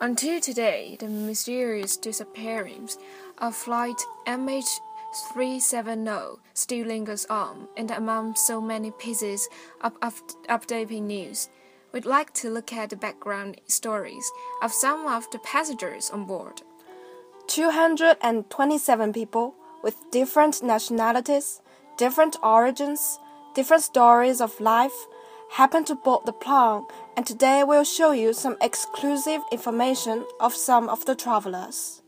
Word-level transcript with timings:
Until 0.00 0.40
today, 0.40 0.96
the 1.00 1.08
mysterious 1.08 1.96
disappearance 1.96 2.98
of 3.38 3.56
flight 3.56 4.00
MH370 4.28 6.38
still 6.54 6.86
lingers 6.86 7.26
on, 7.26 7.66
and 7.76 7.90
among 7.90 8.36
so 8.36 8.60
many 8.60 8.92
pieces 8.92 9.48
of 9.80 10.00
updating 10.00 11.02
news, 11.02 11.48
we'd 11.92 12.06
like 12.06 12.32
to 12.34 12.48
look 12.48 12.72
at 12.72 12.90
the 12.90 12.96
background 12.96 13.60
stories 13.66 14.30
of 14.62 14.72
some 14.72 15.08
of 15.08 15.28
the 15.32 15.40
passengers 15.40 16.10
on 16.10 16.26
board. 16.26 16.62
227 17.48 19.12
people 19.12 19.56
with 19.82 19.96
different 20.12 20.62
nationalities, 20.62 21.60
different 21.96 22.36
origins, 22.40 23.18
different 23.54 23.82
stories 23.82 24.40
of 24.40 24.60
life 24.60 25.08
happened 25.52 25.86
to 25.86 25.94
board 25.94 26.26
the 26.26 26.32
plane, 26.32 26.84
and 27.16 27.26
today 27.26 27.64
we'll 27.64 27.84
show 27.84 28.12
you 28.12 28.32
some 28.32 28.56
exclusive 28.60 29.40
information 29.50 30.24
of 30.40 30.54
some 30.54 30.88
of 30.88 31.04
the 31.04 31.14
travelers. 31.14 32.02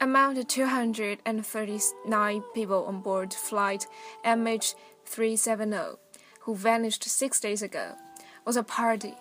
Among 0.00 0.34
the 0.34 0.44
239 0.44 2.42
people 2.54 2.84
on 2.86 3.00
board 3.00 3.32
flight 3.32 3.86
MH370 4.24 5.96
who 6.40 6.54
vanished 6.54 7.04
six 7.04 7.40
days 7.40 7.62
ago 7.62 7.94
was 8.44 8.56
a 8.56 8.62
party 8.62 9.14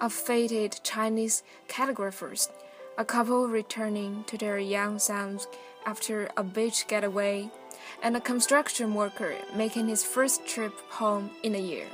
of 0.00 0.12
fated 0.12 0.80
Chinese 0.82 1.42
calligraphers, 1.68 2.50
a 2.98 3.04
couple 3.04 3.48
returning 3.48 4.24
to 4.26 4.36
their 4.36 4.58
young 4.58 4.98
sons 4.98 5.46
after 5.86 6.28
a 6.36 6.42
beach 6.42 6.86
getaway, 6.88 7.48
and 8.02 8.16
a 8.16 8.20
construction 8.20 8.94
worker 8.94 9.34
making 9.54 9.88
his 9.88 10.04
first 10.04 10.46
trip 10.46 10.72
home 10.90 11.30
in 11.42 11.54
a 11.54 11.60
year. 11.60 11.86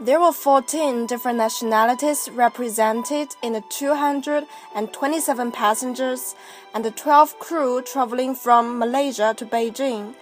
There 0.00 0.20
were 0.20 0.30
14 0.30 1.06
different 1.06 1.38
nationalities 1.38 2.30
represented 2.32 3.34
in 3.42 3.54
the 3.54 3.64
227 3.68 5.50
passengers 5.50 6.36
and 6.72 6.84
the 6.84 6.92
12 6.92 7.40
crew 7.40 7.82
traveling 7.82 8.36
from 8.36 8.78
Malaysia 8.78 9.34
to 9.36 9.44
Beijing, 9.44 10.14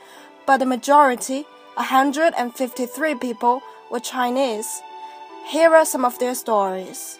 but 0.46 0.58
the 0.58 0.64
majority, 0.64 1.44
153 1.74 3.16
people, 3.16 3.60
were 3.90 4.00
Chinese. 4.00 4.80
Here 5.44 5.74
are 5.74 5.84
some 5.84 6.06
of 6.06 6.18
their 6.18 6.34
stories. 6.34 7.18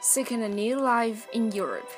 Seeking 0.00 0.42
a 0.42 0.48
new 0.48 0.80
life 0.80 1.28
in 1.34 1.52
Europe. 1.52 1.90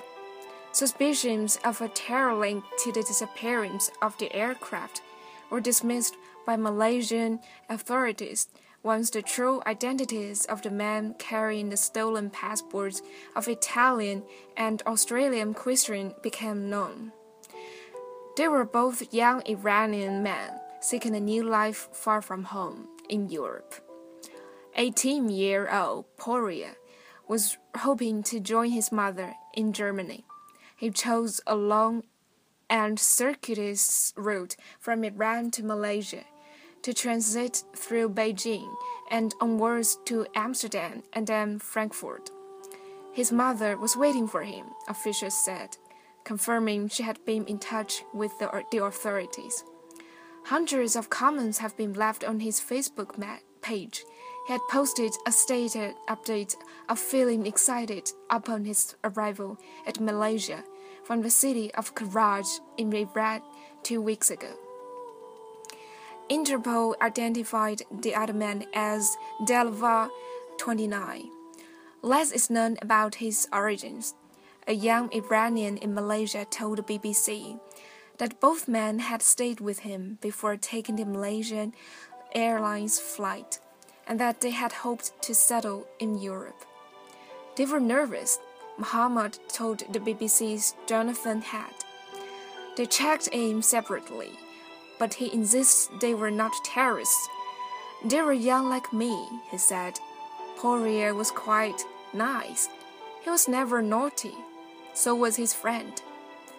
Suspicions 0.72 1.60
of 1.64 1.80
a 1.80 1.86
terror 1.86 2.34
link 2.34 2.64
to 2.78 2.90
the 2.90 3.04
disappearance 3.04 3.92
of 4.02 4.18
the 4.18 4.34
aircraft 4.34 5.00
were 5.48 5.60
dismissed 5.60 6.16
by 6.44 6.56
Malaysian 6.56 7.38
authorities 7.68 8.48
once 8.82 9.10
the 9.10 9.22
true 9.22 9.60
identities 9.66 10.44
of 10.46 10.62
the 10.62 10.70
men 10.70 11.14
carrying 11.18 11.68
the 11.68 11.76
stolen 11.76 12.30
passports 12.30 13.02
of 13.34 13.48
Italian 13.48 14.22
and 14.56 14.82
Australian 14.86 15.54
Christian 15.54 16.14
became 16.22 16.70
known. 16.70 17.12
They 18.36 18.48
were 18.48 18.64
both 18.64 19.12
young 19.12 19.42
Iranian 19.46 20.22
men 20.22 20.52
seeking 20.80 21.16
a 21.16 21.20
new 21.20 21.42
life 21.42 21.88
far 21.92 22.22
from 22.22 22.44
home 22.44 22.88
in 23.08 23.28
Europe. 23.28 23.74
18 24.76 25.28
year 25.28 25.68
old 25.72 26.04
Pouria 26.16 26.76
was 27.26 27.58
hoping 27.78 28.22
to 28.22 28.38
join 28.38 28.70
his 28.70 28.92
mother 28.92 29.34
in 29.54 29.72
Germany. 29.72 30.24
He 30.76 30.90
chose 30.90 31.40
a 31.46 31.56
long 31.56 32.04
and 32.70 33.00
circuitous 33.00 34.12
route 34.16 34.54
from 34.78 35.02
Iran 35.02 35.50
to 35.52 35.64
Malaysia 35.64 36.24
to 36.82 36.92
transit 36.94 37.62
through 37.74 38.10
Beijing 38.10 38.72
and 39.10 39.34
onwards 39.40 39.98
to 40.06 40.26
Amsterdam 40.34 41.02
and 41.12 41.26
then 41.26 41.58
Frankfurt. 41.58 42.30
His 43.12 43.32
mother 43.32 43.76
was 43.76 43.96
waiting 43.96 44.28
for 44.28 44.42
him, 44.42 44.66
officials 44.88 45.44
said, 45.44 45.76
confirming 46.24 46.88
she 46.88 47.02
had 47.02 47.24
been 47.24 47.44
in 47.46 47.58
touch 47.58 48.02
with 48.14 48.38
the, 48.38 48.64
the 48.70 48.84
authorities. 48.84 49.64
Hundreds 50.44 50.96
of 50.96 51.10
comments 51.10 51.58
have 51.58 51.76
been 51.76 51.92
left 51.92 52.24
on 52.24 52.40
his 52.40 52.60
Facebook 52.60 53.18
page. 53.60 54.04
He 54.46 54.52
had 54.52 54.60
posted 54.70 55.12
a 55.26 55.32
stated 55.32 55.94
update 56.08 56.54
of 56.88 56.98
feeling 56.98 57.46
excited 57.46 58.10
upon 58.30 58.64
his 58.64 58.94
arrival 59.04 59.58
at 59.86 60.00
Malaysia 60.00 60.64
from 61.04 61.22
the 61.22 61.30
city 61.30 61.72
of 61.74 61.94
Karaj 61.94 62.46
in 62.76 62.92
Iran 62.94 63.42
two 63.82 64.00
weeks 64.00 64.30
ago. 64.30 64.67
Interpol 66.30 66.94
identified 67.00 67.82
the 67.90 68.14
other 68.14 68.34
man 68.34 68.66
as 68.74 69.16
Delavar 69.46 70.10
29. 70.58 71.30
Less 72.02 72.32
is 72.32 72.50
known 72.50 72.76
about 72.82 73.14
his 73.16 73.48
origins. 73.50 74.14
A 74.66 74.74
young 74.74 75.10
Iranian 75.14 75.78
in 75.78 75.94
Malaysia 75.94 76.44
told 76.44 76.78
the 76.78 76.82
BBC 76.82 77.58
that 78.18 78.40
both 78.40 78.68
men 78.68 78.98
had 78.98 79.22
stayed 79.22 79.60
with 79.60 79.80
him 79.80 80.18
before 80.20 80.56
taking 80.58 80.96
the 80.96 81.06
Malaysian 81.06 81.72
Airlines 82.34 83.00
flight 83.00 83.58
and 84.06 84.20
that 84.20 84.42
they 84.42 84.50
had 84.50 84.72
hoped 84.72 85.12
to 85.22 85.34
settle 85.34 85.86
in 85.98 86.18
Europe. 86.18 86.66
They 87.56 87.64
were 87.64 87.80
nervous, 87.80 88.38
Muhammad 88.76 89.38
told 89.48 89.78
the 89.90 90.00
BBC's 90.00 90.74
Jonathan 90.86 91.40
Head. 91.40 91.72
They 92.76 92.84
checked 92.84 93.28
in 93.32 93.62
separately 93.62 94.38
but 94.98 95.14
he 95.14 95.32
insists 95.32 95.88
they 96.00 96.14
were 96.14 96.30
not 96.30 96.52
terrorists. 96.64 97.28
They 98.04 98.22
were 98.22 98.32
young 98.32 98.68
like 98.68 98.92
me, 98.92 99.28
he 99.50 99.58
said. 99.58 99.98
Pouria 100.56 101.14
was 101.14 101.30
quite 101.30 101.84
nice. 102.12 102.68
He 103.22 103.30
was 103.30 103.48
never 103.48 103.82
naughty. 103.82 104.34
So 104.94 105.14
was 105.14 105.36
his 105.36 105.54
friend. 105.54 106.00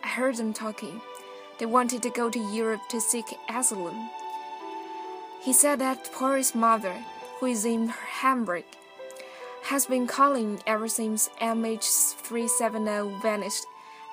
I 0.03 0.07
heard 0.07 0.35
them 0.37 0.53
talking. 0.53 1.01
They 1.57 1.65
wanted 1.65 2.01
to 2.03 2.09
go 2.09 2.29
to 2.29 2.53
Europe 2.53 2.81
to 2.89 3.01
seek 3.01 3.37
asylum. 3.49 4.09
He 5.41 5.53
said 5.53 5.79
that 5.79 6.11
Pouria's 6.13 6.55
mother, 6.55 6.95
who 7.39 7.47
is 7.47 7.65
in 7.65 7.89
Hamburg, 7.89 8.65
has 9.63 9.85
been 9.85 10.07
calling 10.07 10.61
ever 10.65 10.87
since 10.87 11.29
MH370 11.41 13.21
vanished, 13.21 13.65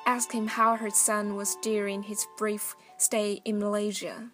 asking 0.06 0.47
how 0.47 0.77
her 0.77 0.91
son 0.91 1.34
was 1.34 1.56
during 1.61 2.05
his 2.05 2.27
brief 2.39 2.77
stay 2.97 3.43
in 3.44 3.59
Malaysia. 3.59 4.31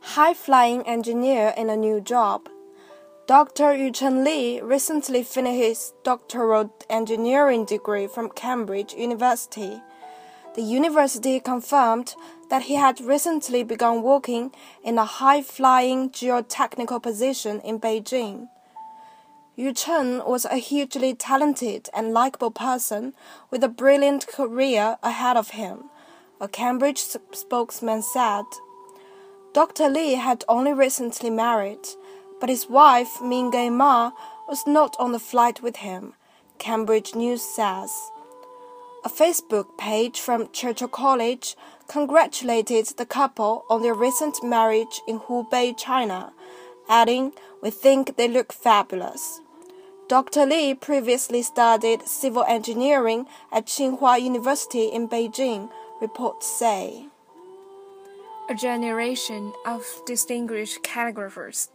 High 0.00 0.34
flying 0.34 0.86
engineer 0.86 1.54
in 1.56 1.70
a 1.70 1.76
new 1.76 2.00
job. 2.00 2.48
Dr. 3.26 3.72
Yuchen 3.72 4.22
Li 4.22 4.60
recently 4.60 5.22
finished 5.22 5.56
his 5.56 5.92
doctoral 6.04 6.70
engineering 6.90 7.64
degree 7.64 8.06
from 8.06 8.28
Cambridge 8.28 8.92
University. 8.92 9.80
The 10.54 10.62
university 10.62 11.40
confirmed 11.40 12.14
that 12.50 12.64
he 12.64 12.74
had 12.74 13.00
recently 13.00 13.64
begun 13.64 14.02
working 14.02 14.52
in 14.84 14.98
a 14.98 15.06
high 15.06 15.40
flying 15.40 16.10
geotechnical 16.10 17.02
position 17.02 17.60
in 17.62 17.80
Beijing. 17.80 18.48
Yu 19.56 19.72
Chen 19.72 20.22
was 20.26 20.44
a 20.44 20.56
hugely 20.56 21.14
talented 21.14 21.88
and 21.94 22.12
likable 22.12 22.50
person 22.50 23.14
with 23.50 23.62
a 23.62 23.68
brilliant 23.68 24.26
career 24.26 24.98
ahead 25.02 25.36
of 25.36 25.50
him 25.50 25.90
a 26.40 26.48
Cambridge 26.48 26.98
spokesman 27.32 28.02
said. 28.02 28.44
Dr. 29.54 29.88
Li 29.88 30.14
had 30.14 30.44
only 30.48 30.72
recently 30.72 31.30
married, 31.30 31.86
but 32.40 32.48
his 32.48 32.68
wife, 32.68 33.18
Mingay 33.22 33.70
Ma, 33.70 34.10
was 34.48 34.66
not 34.66 34.96
on 34.98 35.12
the 35.12 35.18
flight 35.18 35.62
with 35.62 35.76
him, 35.76 36.14
Cambridge 36.58 37.14
News 37.14 37.40
says. 37.40 38.10
A 39.04 39.08
Facebook 39.08 39.78
page 39.78 40.20
from 40.20 40.50
Churchill 40.52 40.88
College 40.88 41.56
congratulated 41.88 42.86
the 42.96 43.06
couple 43.06 43.64
on 43.70 43.82
their 43.82 43.94
recent 43.94 44.42
marriage 44.42 45.00
in 45.06 45.20
Hubei, 45.20 45.76
China, 45.78 46.32
adding, 46.88 47.32
We 47.62 47.70
think 47.70 48.16
they 48.16 48.28
look 48.28 48.52
fabulous. 48.52 49.40
Dr. 50.06 50.44
Li 50.44 50.74
previously 50.74 51.40
studied 51.40 52.06
civil 52.06 52.44
engineering 52.44 53.26
at 53.50 53.64
Tsinghua 53.64 54.20
University 54.20 54.88
in 54.88 55.08
Beijing 55.08 55.70
reports 55.98 56.46
say. 56.46 57.06
A 58.50 58.54
generation 58.54 59.54
of 59.64 59.82
distinguished 60.04 60.82
calligraphers, 60.82 61.68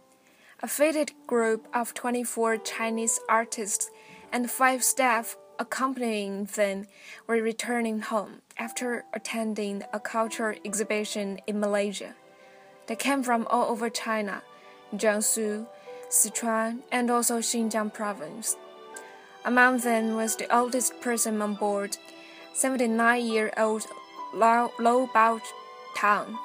a 0.62 0.68
fated 0.68 1.10
group 1.26 1.66
of 1.74 1.92
24 1.92 2.58
Chinese 2.58 3.18
artists 3.28 3.90
and 4.30 4.48
five 4.48 4.84
staff 4.84 5.36
accompanying 5.58 6.44
them 6.44 6.86
were 7.26 7.42
returning 7.42 7.98
home 7.98 8.42
after 8.56 9.04
attending 9.12 9.82
a 9.92 9.98
cultural 9.98 10.56
exhibition 10.64 11.40
in 11.48 11.58
Malaysia. 11.58 12.14
They 12.86 12.94
came 12.94 13.24
from 13.24 13.48
all 13.50 13.72
over 13.72 13.90
China, 13.90 14.44
Jiangsu, 14.94 15.66
Sichuan, 16.10 16.80
and 16.90 17.10
also 17.10 17.38
Xinjiang 17.38 17.94
province. 17.94 18.56
Among 19.44 19.78
them 19.78 20.16
was 20.16 20.36
the 20.36 20.54
oldest 20.54 21.00
person 21.00 21.40
on 21.40 21.54
board, 21.54 21.96
79 22.52 23.24
year 23.24 23.52
old 23.56 23.86
Lo 24.34 24.70
Bao 24.78 25.40
Tang, 25.96 26.36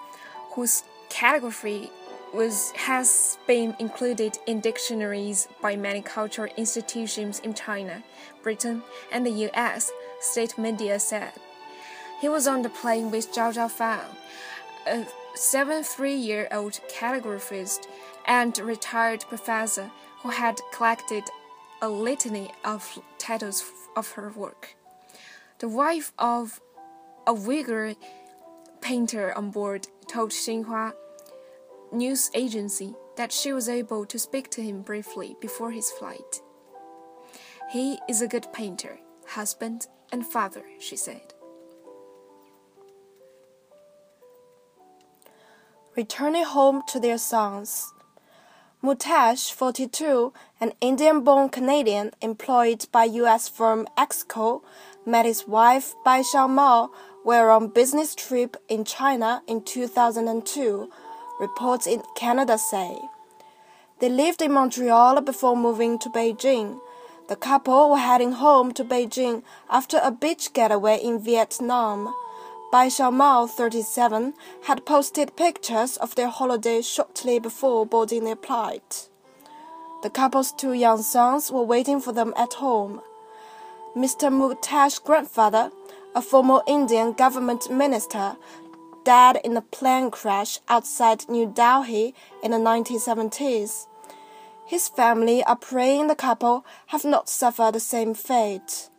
whose 0.54 0.84
calligraphy 1.10 1.90
was 2.34 2.72
has 2.72 3.38
been 3.48 3.76
included 3.80 4.38
in 4.46 4.60
dictionaries 4.60 5.48
by 5.62 5.76
many 5.76 6.02
cultural 6.02 6.52
institutions 6.58 7.40
in 7.40 7.54
China, 7.54 8.04
Britain, 8.44 8.84
and 9.12 9.26
the 9.26 9.50
US, 9.50 9.92
state 10.20 10.58
media 10.58 11.00
said. 11.00 11.34
He 12.22 12.30
was 12.30 12.48
on 12.48 12.62
the 12.62 12.70
plane 12.70 13.12
with 13.12 13.34
Zhao 13.34 13.54
Zhaofang, 13.54 14.16
a 14.88 15.06
73-year-old 15.36 16.80
calligraphist 16.90 17.88
and 18.28 18.58
retired 18.60 19.26
professor 19.28 19.92
who 20.22 20.30
had 20.30 20.60
collected 20.74 21.24
a 21.82 21.90
litany 21.90 22.52
of 22.64 23.00
titles 23.18 23.64
of 23.96 24.12
her 24.12 24.30
work. 24.30 24.76
The 25.60 25.70
wife 25.70 26.12
of 26.18 26.60
a 27.28 27.34
Uyghur 27.34 27.96
painter 28.82 29.34
on 29.38 29.52
board 29.52 29.88
told 30.08 30.32
Xinhua 30.32 30.94
news 31.92 32.30
agency 32.34 32.94
that 33.18 33.32
she 33.32 33.54
was 33.54 33.70
able 33.70 34.06
to 34.06 34.20
speak 34.20 34.50
to 34.52 34.62
him 34.62 34.82
briefly 34.82 35.36
before 35.40 35.72
his 35.72 35.90
flight. 35.92 36.42
He 37.72 37.98
is 38.10 38.22
a 38.22 38.28
good 38.28 38.48
painter, 38.54 39.00
husband, 39.28 39.88
and 40.12 40.26
father, 40.26 40.64
she 40.80 40.96
said. 40.96 41.34
Returning 45.96 46.44
home 46.44 46.84
to 46.90 47.00
their 47.00 47.18
sons. 47.18 47.92
Muktesh, 48.86 49.52
42, 49.52 50.32
an 50.62 50.72
Indian 50.80 51.22
born 51.22 51.50
Canadian 51.50 52.12
employed 52.22 52.86
by 52.92 53.06
U.S. 53.06 53.50
firm 53.50 53.88
Xcoal, 53.98 54.62
met 55.08 55.26
his 55.26 55.48
wife 55.48 55.96
Bai 56.06 56.22
Xiaomo 56.22 56.92
while 57.24 57.50
on 57.50 57.70
business 57.70 58.14
trip 58.14 58.56
in 58.70 58.86
China 58.86 59.42
in 59.48 59.64
2002 59.64 60.92
reports 61.40 61.88
in 61.88 62.04
Canada 62.16 62.60
say. 62.60 62.96
They 64.02 64.10
lived 64.10 64.44
in 64.44 64.52
Montreal 64.52 65.20
before 65.22 65.58
moving 65.58 65.98
to 65.98 66.10
Beijing. 66.12 66.80
The 67.28 67.36
couple 67.36 67.90
were 67.90 67.98
heading 67.98 68.34
home 68.34 68.72
to 68.74 68.84
Beijing 68.84 69.42
after 69.68 70.00
a 70.04 70.12
beach 70.12 70.54
getaway 70.54 71.00
in 71.04 71.20
Vietnam. 71.20 72.14
Bai 72.76 72.88
Xiaomo, 72.88 73.50
37, 73.50 74.34
had 74.64 74.86
posted 74.86 75.38
pictures 75.38 75.96
of 75.96 76.16
their 76.16 76.28
holiday 76.28 76.82
shortly 76.82 77.40
before 77.40 77.86
boarding 77.86 78.26
their 78.26 78.36
flight. 78.36 79.08
The 80.04 80.10
couple's 80.10 80.52
two 80.52 80.74
young 80.74 81.02
sons 81.02 81.50
were 81.50 81.64
waiting 81.64 82.02
for 82.02 82.12
them 82.12 82.34
at 82.36 82.56
home. 82.56 83.00
Mr. 83.96 84.30
Muktesh's 84.30 85.00
grandfather, 85.00 85.72
a 86.14 86.22
former 86.22 86.64
Indian 86.68 87.14
government 87.14 87.72
minister, 87.72 88.36
died 89.06 89.38
in 89.46 89.56
a 89.56 89.62
plane 89.62 90.12
crash 90.12 90.60
outside 90.68 91.30
New 91.30 91.46
Delhi 91.46 92.14
in 92.44 92.52
the 92.52 92.58
1970s. 92.58 93.88
His 94.66 94.90
family 94.90 95.42
are 95.46 95.56
praying 95.56 96.08
the 96.08 96.16
couple 96.16 96.66
have 96.88 97.06
not 97.06 97.30
suffered 97.30 97.76
the 97.76 97.80
same 97.80 98.14
fate. 98.14 98.90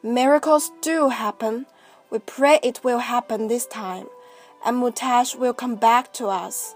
Miracles 0.00 0.70
do 0.80 1.08
happen. 1.08 1.66
We 2.08 2.20
pray 2.20 2.60
it 2.62 2.84
will 2.84 3.00
happen 3.00 3.48
this 3.48 3.66
time, 3.66 4.06
and 4.64 4.80
Muktesh 4.82 5.36
will 5.36 5.52
come 5.52 5.74
back 5.74 6.12
to 6.14 6.28
us. 6.28 6.74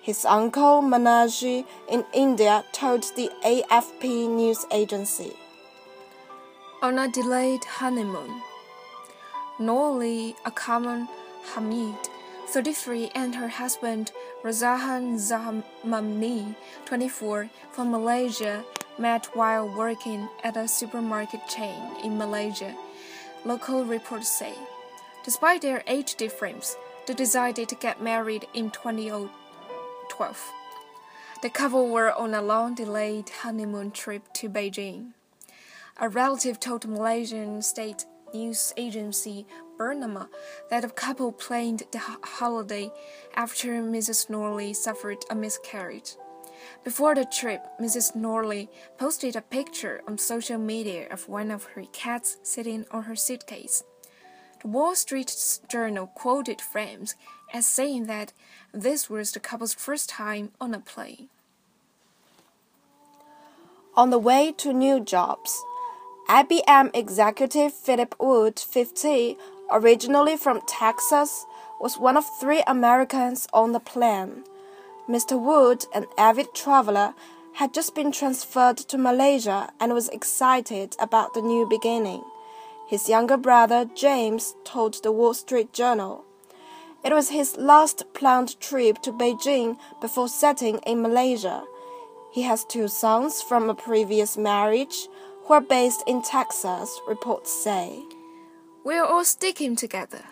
His 0.00 0.24
uncle 0.24 0.82
Manaji 0.82 1.64
in 1.88 2.04
India 2.12 2.64
told 2.72 3.04
the 3.14 3.30
AFP 3.44 4.28
news 4.28 4.66
agency. 4.72 5.32
On 6.82 6.98
a 6.98 7.08
delayed 7.08 7.64
honeymoon, 7.64 8.42
Noorli 9.58 10.34
Akram 10.44 11.08
Hamid 11.54 12.08
33, 12.48 13.10
and 13.14 13.34
her 13.36 13.48
husband 13.48 14.12
Razahan 14.42 15.14
Zamani, 15.16 16.54
24, 16.84 17.48
from 17.70 17.90
Malaysia, 17.90 18.64
met 18.98 19.26
while 19.34 19.68
working 19.68 20.28
at 20.42 20.56
a 20.56 20.68
supermarket 20.68 21.40
chain 21.48 21.80
in 22.02 22.18
Malaysia. 22.18 22.74
Local 23.46 23.84
reports 23.84 24.30
say. 24.30 24.54
Despite 25.22 25.60
their 25.60 25.82
age 25.86 26.14
difference, 26.14 26.76
they 27.06 27.12
decided 27.12 27.68
to 27.68 27.74
get 27.74 28.02
married 28.02 28.46
in 28.54 28.70
2012. 28.70 30.52
The 31.42 31.50
couple 31.50 31.90
were 31.90 32.10
on 32.12 32.32
a 32.32 32.40
long 32.40 32.74
delayed 32.74 33.28
honeymoon 33.28 33.90
trip 33.90 34.32
to 34.34 34.48
Beijing. 34.48 35.12
A 36.00 36.08
relative 36.08 36.58
told 36.58 36.88
Malaysian 36.88 37.60
state 37.60 38.06
news 38.32 38.72
agency 38.78 39.46
Bernama 39.78 40.28
that 40.70 40.80
the 40.80 40.88
couple 40.88 41.30
planned 41.30 41.82
the 41.92 41.98
holiday 41.98 42.90
after 43.34 43.82
Mrs. 43.82 44.30
Noorli 44.30 44.74
suffered 44.74 45.18
a 45.28 45.34
miscarriage. 45.34 46.16
Before 46.82 47.14
the 47.14 47.24
trip, 47.24 47.64
Mrs. 47.80 48.14
Norley 48.16 48.68
posted 48.98 49.36
a 49.36 49.40
picture 49.40 50.02
on 50.06 50.18
social 50.18 50.58
media 50.58 51.08
of 51.10 51.28
one 51.28 51.50
of 51.50 51.64
her 51.74 51.84
cats 51.92 52.36
sitting 52.42 52.86
on 52.90 53.04
her 53.04 53.16
suitcase. 53.16 53.82
The 54.62 54.68
Wall 54.68 54.94
Street 54.94 55.34
Journal 55.68 56.06
quoted 56.14 56.60
Frames 56.60 57.14
as 57.52 57.66
saying 57.66 58.06
that 58.06 58.32
this 58.72 59.10
was 59.10 59.32
the 59.32 59.40
couple's 59.40 59.74
first 59.74 60.08
time 60.08 60.52
on 60.60 60.74
a 60.74 60.80
plane. 60.80 61.28
On 63.96 64.10
the 64.10 64.18
way 64.18 64.52
to 64.58 64.72
new 64.72 64.98
jobs, 65.00 65.62
IBM 66.28 66.90
executive 66.94 67.72
Philip 67.72 68.16
Wood, 68.18 68.58
50, 68.58 69.36
originally 69.70 70.36
from 70.36 70.62
Texas, 70.66 71.44
was 71.80 71.98
one 71.98 72.16
of 72.16 72.24
three 72.40 72.62
Americans 72.66 73.46
on 73.52 73.72
the 73.72 73.80
plane. 73.80 74.44
Mr. 75.08 75.38
Wood, 75.38 75.84
an 75.94 76.06
avid 76.16 76.54
traveler, 76.54 77.14
had 77.54 77.74
just 77.74 77.94
been 77.94 78.10
transferred 78.10 78.78
to 78.78 78.98
Malaysia 78.98 79.70
and 79.78 79.92
was 79.92 80.08
excited 80.08 80.96
about 80.98 81.34
the 81.34 81.42
new 81.42 81.66
beginning. 81.68 82.22
His 82.88 83.08
younger 83.08 83.36
brother, 83.36 83.88
James, 83.94 84.54
told 84.64 85.02
the 85.02 85.12
Wall 85.12 85.34
Street 85.34 85.72
Journal. 85.72 86.24
It 87.04 87.12
was 87.12 87.28
his 87.28 87.56
last 87.56 88.04
planned 88.14 88.58
trip 88.60 89.02
to 89.02 89.12
Beijing 89.12 89.76
before 90.00 90.28
settling 90.28 90.78
in 90.86 91.02
Malaysia. 91.02 91.64
He 92.32 92.42
has 92.42 92.64
two 92.64 92.88
sons 92.88 93.42
from 93.42 93.68
a 93.68 93.74
previous 93.74 94.36
marriage 94.36 95.08
who 95.44 95.54
are 95.54 95.60
based 95.60 96.02
in 96.06 96.22
Texas, 96.22 96.98
reports 97.06 97.52
say. 97.52 98.02
We're 98.84 99.04
all 99.04 99.24
sticking 99.24 99.76
together. 99.76 100.24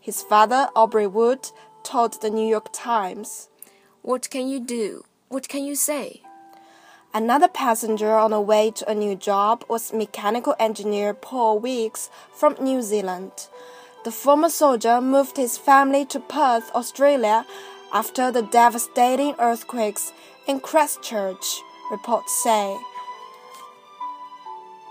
His 0.00 0.22
father, 0.22 0.68
Aubrey 0.76 1.06
Wood, 1.06 1.50
told 1.86 2.20
the 2.20 2.30
New 2.30 2.46
York 2.46 2.70
Times. 2.72 3.48
What 4.02 4.28
can 4.28 4.48
you 4.48 4.58
do? 4.58 5.04
What 5.28 5.48
can 5.48 5.64
you 5.64 5.76
say? 5.76 6.20
Another 7.14 7.46
passenger 7.46 8.16
on 8.16 8.32
the 8.32 8.40
way 8.40 8.72
to 8.72 8.90
a 8.90 8.94
new 8.94 9.14
job 9.14 9.64
was 9.68 9.92
mechanical 9.92 10.56
engineer 10.58 11.14
Paul 11.14 11.60
Weeks 11.60 12.10
from 12.34 12.56
New 12.60 12.82
Zealand. 12.82 13.30
The 14.04 14.10
former 14.10 14.48
soldier 14.48 15.00
moved 15.00 15.36
his 15.36 15.56
family 15.56 16.04
to 16.06 16.18
Perth, 16.18 16.72
Australia, 16.74 17.46
after 17.92 18.32
the 18.32 18.42
devastating 18.42 19.36
earthquakes 19.38 20.12
in 20.48 20.58
Christchurch, 20.58 21.46
reports 21.92 22.32
say. 22.42 22.76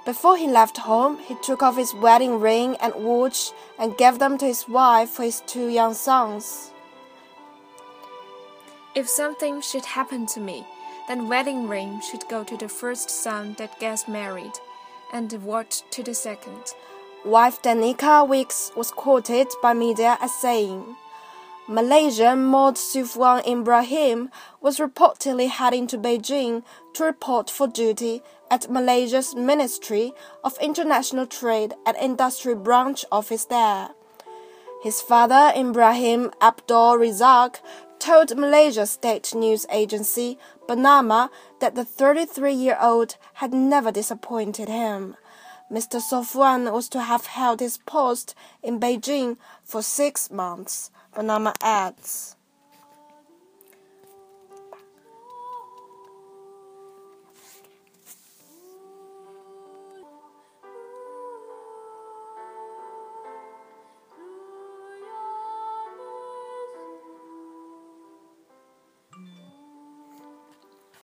Before 0.05 0.37
he 0.37 0.47
left 0.47 0.77
home, 0.77 1.19
he 1.19 1.35
took 1.43 1.61
off 1.61 1.75
his 1.75 1.93
wedding 1.93 2.39
ring 2.39 2.77
and 2.79 2.95
watch 2.95 3.51
and 3.77 3.97
gave 3.97 4.19
them 4.19 4.37
to 4.37 4.45
his 4.45 4.69
wife 4.69 5.09
for 5.09 5.23
his 5.23 5.41
two 5.45 5.67
young 5.67 5.93
sons. 5.93 6.71
If 8.95 9.09
something 9.09 9.59
should 9.59 9.83
happen 9.83 10.25
to 10.27 10.39
me, 10.39 10.65
then 11.09 11.27
wedding 11.27 11.67
ring 11.67 11.99
should 11.99 12.29
go 12.29 12.45
to 12.45 12.55
the 12.55 12.69
first 12.69 13.09
son 13.09 13.53
that 13.57 13.77
gets 13.77 14.07
married, 14.07 14.53
and 15.11 15.29
the 15.29 15.37
watch 15.37 15.81
to 15.91 16.01
the 16.01 16.13
second. 16.13 16.73
Wife 17.25 17.61
Danica 17.61 18.25
Weeks 18.27 18.71
was 18.73 18.91
quoted 18.91 19.47
by 19.61 19.73
media 19.73 20.17
as 20.21 20.33
saying, 20.33 20.95
Malaysian 21.67 22.45
Maud 22.45 22.75
Sufwan 22.77 23.45
Ibrahim 23.45 24.29
was 24.61 24.79
reportedly 24.79 25.49
heading 25.49 25.87
to 25.87 25.97
Beijing 25.97 26.63
to 26.93 27.03
report 27.03 27.49
for 27.49 27.67
duty 27.67 28.21
at 28.49 28.69
Malaysia's 28.69 29.35
Ministry 29.35 30.13
of 30.41 30.57
International 30.61 31.25
Trade 31.25 31.73
and 31.85 31.97
Industry 31.97 32.55
branch 32.55 33.03
office 33.11 33.43
there. 33.43 33.89
His 34.83 35.01
father, 35.01 35.51
Ibrahim 35.57 36.31
Abdul 36.39 36.99
Razak, 36.99 37.55
told 38.05 38.37
Malaysia 38.37 38.85
state 38.85 39.33
news 39.33 39.65
agency, 39.71 40.37
Bernama, 40.67 41.29
that 41.59 41.73
the 41.73 41.83
33 41.83 42.53
year 42.53 42.77
old 42.79 43.17
had 43.41 43.51
never 43.51 43.91
disappointed 43.91 44.69
him. 44.69 45.15
Mr. 45.71 45.99
Sofwan 45.99 46.71
was 46.71 46.87
to 46.87 47.01
have 47.01 47.25
held 47.25 47.59
his 47.59 47.77
post 47.77 48.35
in 48.61 48.79
Beijing 48.79 49.37
for 49.63 49.81
six 49.81 50.29
months. 50.29 50.91
Bernama 51.15 51.55
adds. 51.63 52.34